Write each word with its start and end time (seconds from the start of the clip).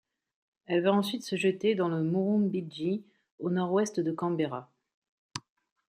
Elle 0.65 0.81
va 0.81 0.93
ensuite 0.93 1.21
se 1.21 1.35
jeter 1.35 1.75
dans 1.75 1.87
le 1.87 2.01
Murrumbidgee 2.01 3.03
au 3.37 3.51
nord 3.51 3.71
ouest 3.71 3.99
de 3.99 4.11
Canberra. 4.11 4.67